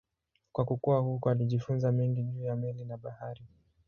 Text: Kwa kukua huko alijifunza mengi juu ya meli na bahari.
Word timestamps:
Kwa 0.51 0.65
kukua 0.65 0.99
huko 0.99 1.29
alijifunza 1.29 1.91
mengi 1.91 2.23
juu 2.23 2.43
ya 2.43 2.55
meli 2.55 2.85
na 2.85 2.97
bahari. 2.97 3.41